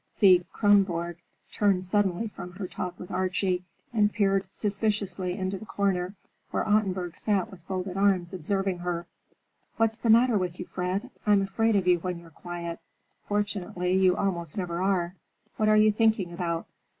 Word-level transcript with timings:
Thea 0.17 0.43
Kronborg 0.51 1.17
turned 1.51 1.85
suddenly 1.85 2.27
from 2.27 2.53
her 2.53 2.65
talk 2.67 2.99
with 2.99 3.11
Archie 3.11 3.63
and 3.93 4.11
peered 4.11 4.47
suspiciously 4.47 5.33
into 5.37 5.59
the 5.59 5.65
corner 5.67 6.15
where 6.49 6.67
Ottenburg 6.67 7.15
sat 7.15 7.51
with 7.51 7.61
folded 7.67 7.95
arms, 7.97 8.33
observing 8.33 8.79
her. 8.79 9.05
"What's 9.77 9.99
the 9.99 10.09
matter 10.09 10.39
with 10.39 10.57
you, 10.57 10.65
Fred? 10.65 11.11
I'm 11.27 11.43
afraid 11.43 11.75
of 11.75 11.85
you 11.85 11.99
when 11.99 12.17
you're 12.17 12.31
quiet,—fortunately 12.31 13.93
you 13.93 14.15
almost 14.15 14.57
never 14.57 14.81
are. 14.81 15.13
What 15.57 15.69
are 15.69 15.77
you 15.77 15.91
thinking 15.91 16.33
about?" 16.33 16.65